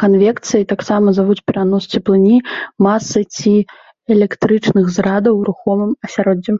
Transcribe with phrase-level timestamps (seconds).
[0.00, 2.38] Канвекцыяй таксама завуць перанос цеплыні,
[2.86, 3.52] масы ці
[4.16, 6.56] электрычных зарадаў рухомым асяроддзем.